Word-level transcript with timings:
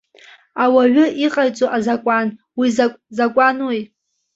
Ауаҩы 0.63 1.05
иҟаиҵо 1.25 1.65
азакәан 1.77 2.27
уи 2.59 2.67
закә 2.75 2.97
закәануи? 3.15 3.81